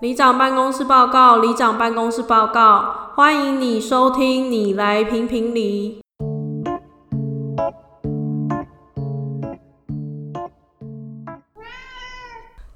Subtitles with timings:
[0.00, 6.00] 里长办公室报告，里长办公室报告，欢迎你收听，你来评评理。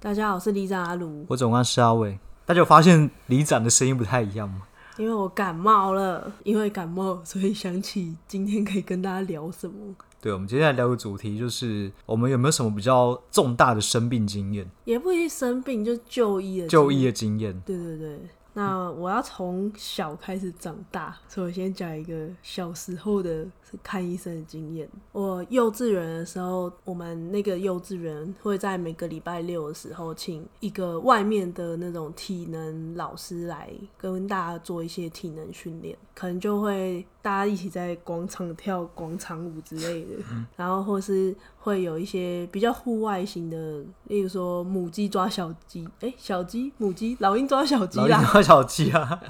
[0.01, 2.19] 大家好，我是里长阿卢，我总干事阿伟。
[2.45, 4.63] 大家有发现里长的声音不太一样吗？
[4.97, 9.95] 因为我感冒了，因为感冒，所以想起今天可以跟大家聊什么。
[10.23, 14.71] 对，我们接下来聊个主题，就是我们有没有什么比较重大的生病经验？
[14.85, 17.61] 也不一定生病，就就医的就医的经验。
[17.67, 18.21] 对对对。
[18.55, 23.47] 那我要从小开始长大，所以我先讲一个小时候的
[23.83, 24.87] 看医生的经验。
[25.13, 40.17] 我幼稚园的时候，我们那个幼稚园会在每个礼拜六的时候，请一个外面的那种体能老师来跟大家做一些体能训练，可能就会大家一起在广场跳广场舞之类的，
[40.57, 48.21] 然后或是会有一些比较户外型的，例如说母鸡抓小鸡，哎、欸，小鸡母鸡，老鹰抓小鸡啦。
[48.33, 49.21] 抓小鸡啊，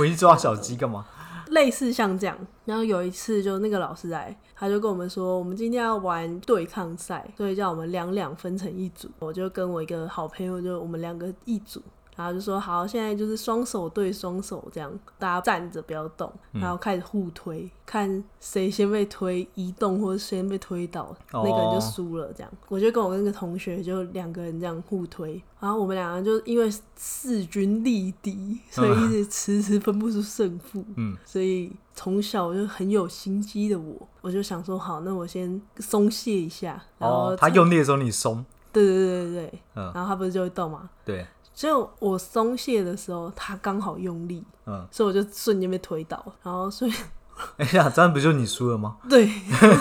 [0.00, 1.04] 我一抓小鸡干嘛？
[1.50, 9.08] 类似像这样，然后有一次就那个老师来，他就跟我们说，我们今天要玩对抗赛，所以叫我们两两分成一组。
[9.18, 11.82] 我就跟我一个好朋友，就我们两个一组。
[12.18, 22.32] 然后就说好，现在就是双手对双手这样，大家站着不要动，然后开始互推，嗯、看谁先被推移动或者先被推倒，哦、那个人就输了。
[22.32, 30.84] 这样，我就跟我那个同学就两个人这样互推，然后我们两个就因为势均力敌，所以一直迟迟分不出胜负。
[30.96, 36.82] 嗯，所以从小就很有心机的我，我就想说好，那我先松懈一下。
[36.98, 38.44] 然后、哦、他用力的时候你松。
[38.70, 39.58] 对对对对对。
[39.76, 40.90] 嗯、然后他不是就会动吗？
[41.04, 41.26] 对。
[41.58, 46.92] 就我松懈的时候，他刚好用力，嗯，所以我就瞬间被推倒，然后所以，
[47.58, 48.98] 哎呀，这样不就你输了吗？
[49.10, 49.28] 对，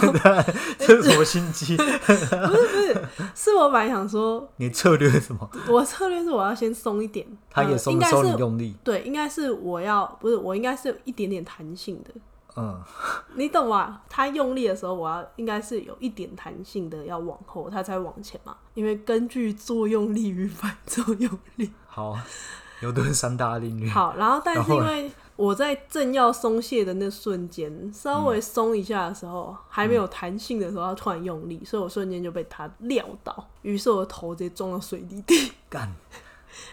[0.80, 1.78] 这是什么心机？
[1.78, 5.48] 不是不是，是我本来想说，你策略是什么？
[5.70, 12.10] 我策略是我要先松一点，他也松的时候你用力，对，应该是我要不是我应该是有一点点弹性的。
[12.58, 12.82] 嗯，
[13.38, 14.02] 你懂吗？
[14.10, 18.58] 他用力的时候，我要应该是有一点弹性的，要往后，他才往前嘛。
[18.74, 21.72] 因为根据作用力与反作用力。
[21.86, 22.18] 好，
[22.82, 23.88] 牛顿三大定律。
[23.88, 35.52] 好，然后但是因为我在正要松懈的那瞬间，稍微松一下的时候，嗯、还没有弹性的时候，他突然用力，所以我瞬间就被他撂倒，于是我的头直接撞到水泥地。
[35.70, 35.94] 干。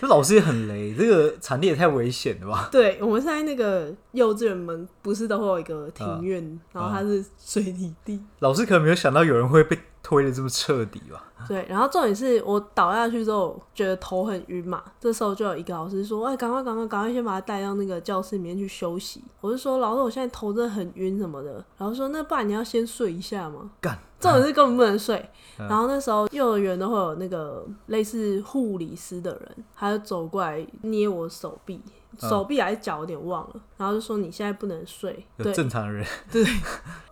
[0.01, 2.69] 这老师也很雷，这个场地也太危险了吧？
[2.71, 8.21] 对，我们现在那个幼稚园门不是都会有一个庭院，嗯、然后它是水泥地。
[8.41, 11.25] 老师可能没有想到有人会被推的这么彻底吧？
[11.49, 23.99] 对，然后重点是我倒下去之后觉得头很晕嘛，这时候就有一个老师说：“哎，赶快赶快赶快先把他带到那个教室里面去休息。”我就说：“老师，我现在头真的很晕什么的。”然后说：“那不然你要先睡一下吗？”干。
[24.21, 25.17] 重点是根本不能睡，
[25.61, 35.25] 嗯、然后那时候幼儿园都会有那个类似护理师的人，他就走过来捏我手臂，嗯、手臂还是脚有点忘了，然后就说你现在不能睡。
[35.37, 36.53] 有正常人对，对，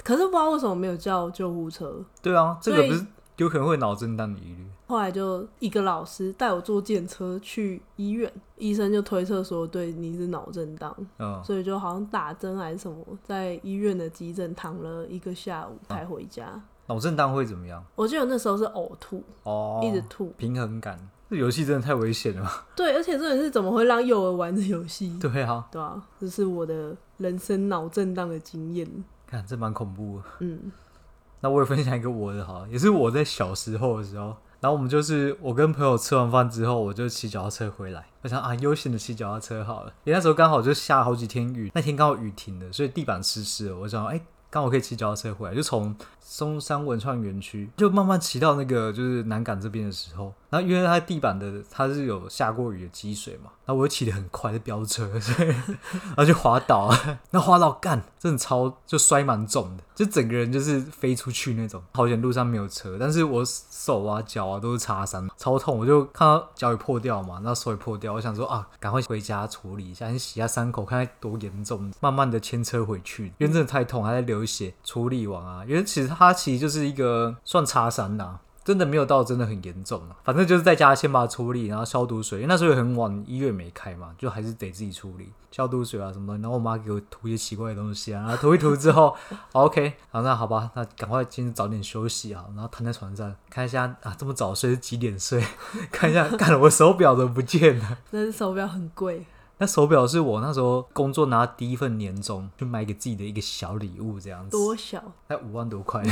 [0.03, 2.03] 可是不知道为什么没有叫救护车。
[2.21, 4.67] 对啊，这个不是有可能会脑震荡的疑虑。
[4.87, 16.47] 后来就一个老师带我坐电车去医院，医生就推测说对你是脑震荡，嗯、所以就好像打针还是什么，在医院的急诊躺了一个下午才回家。
[16.55, 17.83] 嗯脑震荡会怎么样？
[17.95, 20.99] 我记得那时候是呕吐，哦，一直吐，平衡感。
[21.33, 22.51] 这游戏真的太危险了。
[22.77, 25.17] 对，而且这人是怎么会让幼儿玩这游戏？
[25.19, 28.87] 对啊，对啊，这是我的人生脑震荡的经验。
[29.27, 30.25] 看，这蛮恐怖的。
[30.41, 30.71] 嗯，
[31.41, 39.93] 那我也分享一个我的哈，也是我在小时候的时候，然后我们就是我跟朋友吃完饭之后，我就骑脚踏车回来，我想啊，悠闲的骑脚踏车好了。
[40.05, 44.17] 因为那时候刚好就下了好几天雨，那天刚好雨停了，所以地板湿湿的，我想哎。
[44.17, 44.23] 欸
[44.53, 56.95] 刚好可以骑脚踏车回来，就从松山文创园区就慢慢骑到那个就是南港这边的时候，然后因为它地板的它是有下过雨的积水嘛，然后我又骑得很快的飙车， 所以然后就滑倒，
[57.33, 61.83] 那滑倒干真的超就摔蛮重的，就整个人就是飞出去那种。
[61.93, 65.79] 好险路上没有车，但是我手啊脚啊都是擦伤，超痛。
[65.79, 74.73] 我就看到脚也破掉嘛，那手也破掉，我想说啊，赶快回家处理一下，先洗下伤口，看看多严重，慢慢的牵车回去，因为真的太痛，还在流血。
[74.85, 78.41] 处理完啊，因为其实它其实就是一个算擦伤啦。
[78.65, 86.39] 真的没有到真的很严重啊，反正就是在家先把它处理，然后消毒水，因为那时候很晚，医院没开嘛，就还是得自己处理消毒水啊什么的。
[86.39, 89.17] 然后我妈给我涂一些奇怪的东西啊，然后涂一涂之后，
[89.51, 95.45] OK，好，那好吧，那赶快今天早点休息啊，然后躺在床上看一下啊，这么早睡是几点睡？
[95.91, 99.27] 看一下，看了我手表都不见了，那手表很贵。
[99.63, 104.51] 那手表是我那时候工作拿第一份年终，就买给自己的一个小礼物，这样子。
[104.51, 105.01] 多小？
[105.29, 106.03] 才五万多块。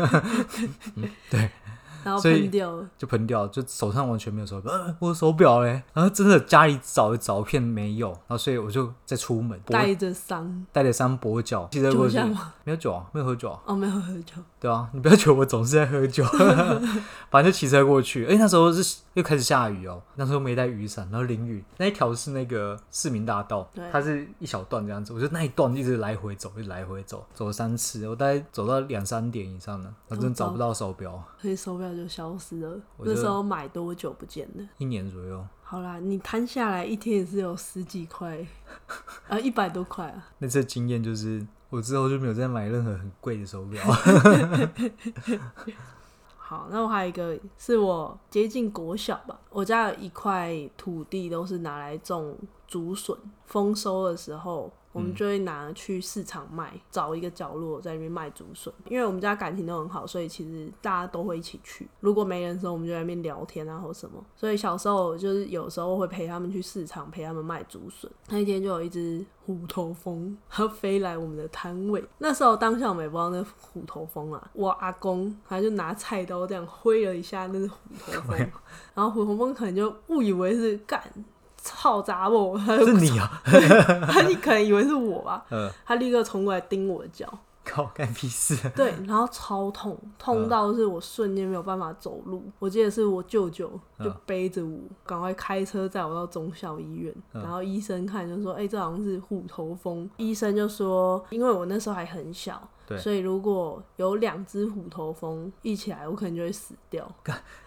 [1.28, 1.50] 对。
[2.04, 12.18] 然后喷掉了，就喷掉了，就手上完全没有手表，呃，我的手表嘞，然后真的家里找一找片没有，然后所以我就再出门，带着伤，带着伤跛脚，骑车过去，
[12.64, 16.24] 没有酒啊，没有喝酒啊，哦，没有喝酒，对啊，你不要觉得我总是在喝酒
[17.30, 32.80] 反正就骑车过去，哎，那时候是又开始下雨哦，那时候没带雨伞，然后淋雨，那一条是那个市民大道，对，它是一小段这样子，我就那一段一直来回走，一直来回走，走了三次，我大概走到两三点以上了，我真的找不到手表，所以手表就消失了。
[32.98, 34.66] 那时候买多久不见的？
[34.78, 35.44] 一年左右。
[35.62, 38.46] 好啦，你摊下来一天也是有十几块，
[39.28, 40.28] 啊，一百多块啊。
[40.38, 43.82] 那次经验就是，我之后就没有再买任何很贵的手表。
[46.36, 52.36] 好，那我还有一个是我接近国小吧，我家有一块土地都是拿来种
[52.74, 54.72] 竹笋，丰收的时候。
[54.94, 58.72] 我们就会拿去市场卖，找一个角落在那边卖竹笋。
[58.88, 61.88] 因为我们家感情都很好，所以其实大家都会一起去。
[61.98, 64.24] 如果没人的时候，我们就在那边聊天啊，或什么。
[64.36, 68.08] 所以小时候就是有时候会陪他们去市场，陪他们卖竹笋。
[68.28, 72.04] 那一天就有一只虎头蜂，它飞来我们的摊位。
[72.18, 78.38] 那时候当下我们也不知道那虎头蜂啊，我阿公他就拿菜刀这样挥了一下，那只虎头蜂。
[78.94, 81.02] 然后虎头蜂可能就误以为是干。
[81.64, 83.40] 操杂我，他 是你啊？
[84.06, 85.44] 他你可能以为是我吧？
[85.50, 87.26] 嗯，他立刻冲过来盯我的脚，
[87.64, 88.54] 靠，干屁事！
[88.76, 92.42] 对，然后超痛，痛到是我瞬间没有办法走路。
[92.44, 107.10] 嗯、我记得是我舅舅就背着我，赶快开车载我到中校医院，嗯、然后医生看就说：“哎、欸，这好像是虎头蜂。”医生就说：“因为我那时候还很小，对所以如果有两只虎头蜂一起来，我可能就会死掉。”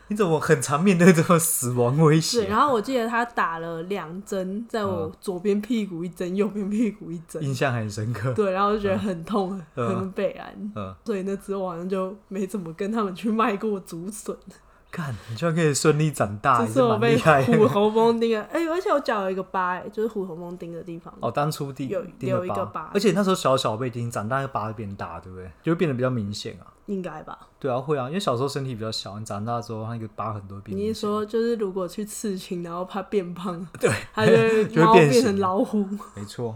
[0.10, 2.40] 你怎么很常面对这种死亡威胁？
[2.40, 8.34] 对，然后我记得他打了两针，在我左边屁股一针，右边屁股一针，印象很深刻。
[8.34, 10.56] 对，然后就觉得很痛，嗯、很悲哀。
[10.76, 14.34] 嗯，所以那之后好像就没怎么跟他们去卖过竹笋。
[14.98, 17.16] 看，你居然可以顺利长大，这是我被
[17.46, 18.44] 虎头蜂叮啊。
[18.52, 21.14] 哎、欸，而且我脚有一个疤，哎，就是虎头蜂叮的地方。
[21.20, 25.52] 哦，当初第有有一个疤，而且那时候小小被叮，长大那个疤会变大，对不对？
[25.62, 26.66] 就会变得比较明显啊。
[26.88, 27.38] 应该吧？
[27.60, 30.76] 对啊，会啊，因为小时候身体比较小，你长大之后，它那个疤很多变。
[30.76, 34.66] 你是说，就是如果去刺青，然后怕变胖， 对，它就会
[35.10, 35.86] 变成老虎。
[36.16, 36.56] 没错。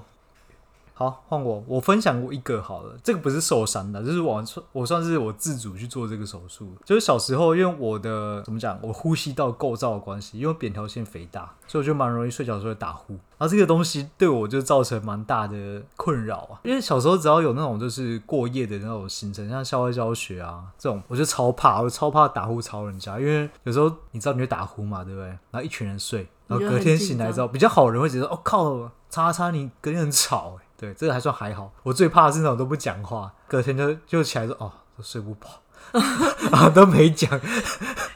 [0.94, 6.72] 好，换我，我分享过一个好了，这个不是受伤的，就是我算我算是我自主去做这个手术。
[6.86, 13.14] 就是小时候，因为我的怎么讲，我呼吸道构造的关系，因为扁桃腺肥大，所以我就蛮容易睡觉的时候打呼。
[13.14, 25.28] 然后这个东西对我就造成蛮大的困扰啊，因为小时候只要有那种就是过夜的那种行程，像校外教学啊这种，我就超怕，我超怕打呼吵人家，因为有时候你知道你会打呼嘛，对不对？
[25.28, 31.72] 然后一群人睡，然后隔天醒来之后，比较好的人会觉得，哦靠，叉叉你隔天很吵，欸对，这个还算还好。
[31.83, 35.62] 我最怕的是那种都不讲话，隔天就就起来说哦，都睡不饱，
[36.51, 37.39] 啊都没讲，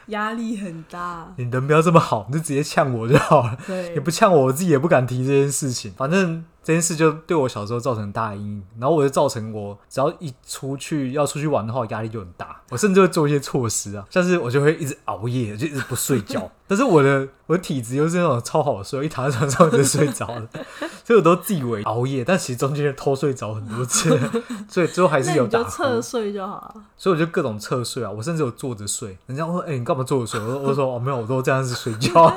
[0.07, 1.31] 压力很大。
[1.37, 3.55] 你人不要这么好，你就直接呛我就好了。
[3.67, 5.93] 对，你不呛我，我自己也不敢提这件事情。
[5.95, 6.43] 反正。
[6.65, 12.59] 这件事就对我小时候造成很大的阴影，然后我就造成我只要一出去要出去玩的话，压力就很大。
[12.71, 16.49] 我甚至会做一些措施啊，像是我就会一直熬夜，就一直不睡觉。
[16.67, 20.49] 但是我的我的体质又是那种超好睡，一躺在床上我就睡着了，
[21.05, 24.19] 所以我都自以为熬夜，但其实中间偷睡着很多次，
[24.67, 25.61] 所以最后还是有打。
[25.61, 26.75] 就侧睡就好了。
[26.97, 29.15] 所以我就各种侧睡啊，我甚至有坐着睡。
[29.27, 32.35] 人家说：“哎、欸，你干嘛坐着睡？”我说：“我说哦，没有，我都这样子睡觉，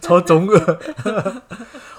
[0.00, 1.42] 超中二。”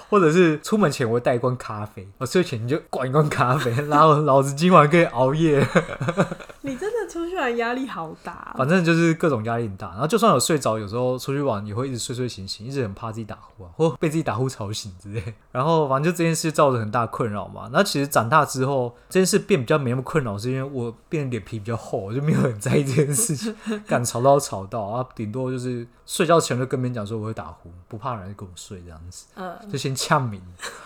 [0.10, 5.66] 或者是出门前我会带一罐咖啡，我睡前你就灌一罐咖啡， 然后老子今晚可以熬夜。
[6.62, 9.89] 你真的出去玩压力好大，反正就是各种压力很大。
[9.92, 15.24] 然后就算有睡着，有时候出去玩也会一直睡睡醒醒，一直很怕自己打呼啊，或被自己打呼吵醒之类。
[15.51, 17.70] 然后反正就这件事造成很大困扰嘛。
[17.72, 23.56] 那其实长大之后，这件事变比较没那么困扰，是因为我变脸皮比较厚，我就没有很在意这件事情，
[23.88, 29.96] 敢吵到吵到啊，顶多就是睡觉前就跟别人讲说我会打呼，不怕人跟我睡这样子，呃，就先。
[30.00, 30.42] 呛名，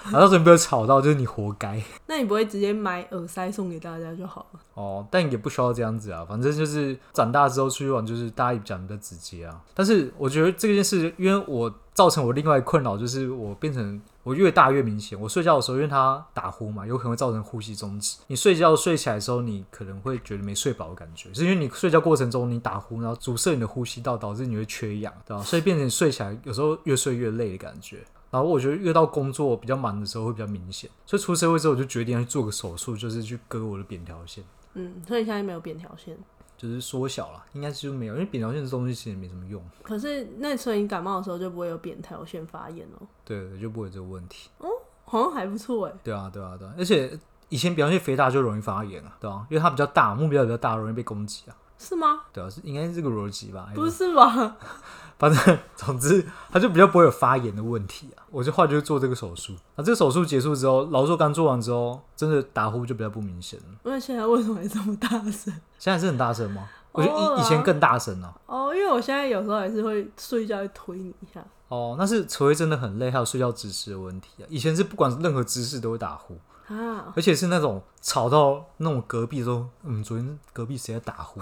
[0.05, 1.79] 然后到时候被我吵到，就是你活该。
[2.07, 4.59] 那你不会直接买耳塞送给大家就好了？
[4.73, 6.25] 哦，但也不需要这样子啊。
[6.27, 9.61] 反正就是长大之后出去玩，就是大家讲的直接啊。
[9.75, 15.19] 但是我觉得这件事，因为我造成我另外困扰，就是我变成我越大越明显。
[15.19, 18.17] 我睡觉的时候，因为他打呼嘛，有可能会造成呼吸中止。
[18.27, 25.43] 你睡觉睡起来的时候，你可能会觉得没睡饱的感觉，是因为你睡觉过程中你打呼，然后阻塞你的呼吸道，导致你会缺氧，对吧？
[25.43, 27.97] 所以变成你睡起来有时候越睡越累的感觉。
[28.31, 34.43] 然后我觉得越到工作比较忙的时候会比较明显，所以出社会之后我就决定要去做个手术，就是去割我的扁桃腺。
[34.73, 36.17] 嗯，所以现在没有扁桃腺，
[36.63, 39.61] 就是缩小了，应该是没有，因为扁桃腺这东西其实没什么用。
[39.81, 43.05] 可是那所以你感冒的时候就不会有扁桃腺发炎哦？
[43.25, 44.49] 对，就不会有这个问题。
[44.59, 44.69] 哦，
[45.03, 45.93] 好像还不错哎。
[46.01, 51.55] 对啊，对啊，对啊，而且以前扁桃腺肥大就容易发炎啊，对啊，因为它比较大，目标比较大，容易被攻击啊。
[51.83, 52.21] 是吗？
[52.31, 53.69] 对啊，是应该是这个逻辑吧？
[53.75, 54.55] 不是吧？
[55.19, 58.25] 反正 总之，他就比较不会有发炎的问题啊。
[58.31, 59.53] 我就后来就做这个手术。
[59.75, 63.65] 那这个手术结束之后，劳作刚做完之后，真的打呼就比较不明显了。
[63.83, 65.53] 那现在为什么还这么大声？
[65.77, 66.67] 现在是很大声吗？
[66.91, 68.33] 我觉得以以前更大声啊。
[68.45, 71.43] 哦，因为我现在有时候还是会睡觉会推你一下。
[71.69, 74.45] 哦，那是除非真的很累，还有睡觉姿势的问题啊。
[74.49, 76.37] 以前是不管任何姿势都会打呼。
[76.77, 77.13] 啊！
[77.15, 81.39] 而且是那种吵到那种隔壁说，嗯，昨天隔壁谁在打呼？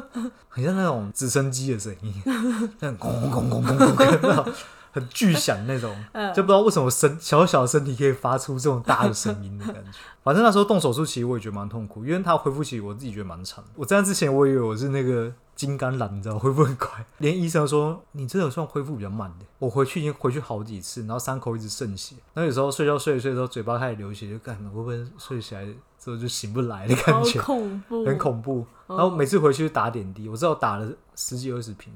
[0.48, 2.14] 很像那种直升机的声音，
[2.80, 4.52] 那种轰轰轰轰轰轰
[4.92, 5.92] 很巨响那种，
[6.34, 9.90] 就不知道为什么身小小的身体可以发出这种大的声音的感觉。
[10.22, 13.64] 反正那时候动手术，其实我也觉得蛮痛苦，因为他恢复期我自己觉得蛮长。
[13.74, 15.32] 我在那之前，我以为我是那个。
[15.54, 19.46] 金刚狼，你知道恢复很快， 连医生说你真的算恢复比较慢的。
[19.58, 22.16] 我回去已经回去好几次，然后伤口一直渗血。
[22.34, 25.64] 那有时候睡觉睡一睡的时候，嘴巴开始流血，就干了，会不会睡起来
[25.98, 27.40] 之后就醒不来的感觉？
[27.40, 28.66] 恐怖，很恐怖。
[28.86, 31.92] 然后每次回去打点滴，我知道打了十几二十瓶，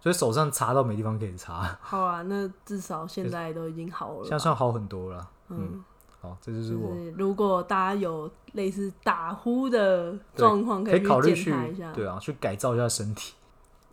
[0.00, 1.78] 所以手上擦到没地方可以擦。
[1.82, 5.28] 好啊，那至少现在都已经好了，现在算好很多了。
[5.48, 5.58] 嗯。
[5.72, 5.84] 嗯
[6.22, 6.94] 好，这就是我。
[6.94, 11.92] 就是如果大家有类似打呼的状况，可以考虑去检查一下。
[11.92, 13.34] 对啊，去改造一下身体。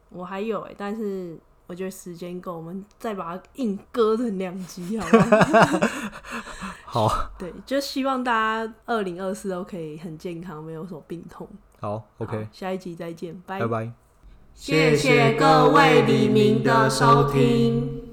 [0.09, 5.89] 我还有哎、欸，但是我觉得时间够，我们再把它硬割成两集，好吗？
[6.85, 7.09] 好。
[7.39, 11.47] 对，就希望大家二零二四都可以很健康，没有什么病痛。
[11.79, 13.91] 好，OK，好，下一集再见，拜拜拜。
[14.53, 18.08] 谢谢各位黎明的收听。